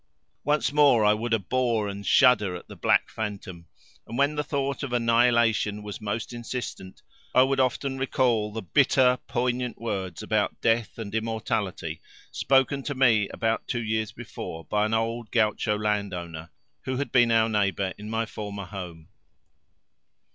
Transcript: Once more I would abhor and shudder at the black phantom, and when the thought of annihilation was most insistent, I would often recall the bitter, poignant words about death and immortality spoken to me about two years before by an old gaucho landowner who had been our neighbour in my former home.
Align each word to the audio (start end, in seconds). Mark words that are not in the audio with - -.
Once 0.43 0.73
more 0.73 1.05
I 1.05 1.13
would 1.13 1.31
abhor 1.31 1.87
and 1.87 2.03
shudder 2.03 2.55
at 2.55 2.67
the 2.67 2.75
black 2.75 3.07
phantom, 3.07 3.67
and 4.07 4.17
when 4.17 4.33
the 4.33 4.43
thought 4.43 4.81
of 4.81 4.91
annihilation 4.93 5.83
was 5.83 6.01
most 6.01 6.33
insistent, 6.33 7.03
I 7.35 7.43
would 7.43 7.59
often 7.59 7.99
recall 7.99 8.51
the 8.51 8.63
bitter, 8.63 9.19
poignant 9.27 9.79
words 9.79 10.23
about 10.23 10.59
death 10.59 10.97
and 10.97 11.13
immortality 11.13 12.01
spoken 12.31 12.81
to 12.85 12.95
me 12.95 13.29
about 13.29 13.67
two 13.67 13.83
years 13.83 14.11
before 14.11 14.65
by 14.65 14.87
an 14.87 14.95
old 14.95 15.29
gaucho 15.29 15.77
landowner 15.77 16.49
who 16.85 16.97
had 16.97 17.11
been 17.11 17.31
our 17.31 17.47
neighbour 17.47 17.93
in 17.95 18.09
my 18.09 18.25
former 18.25 18.65
home. 18.65 19.07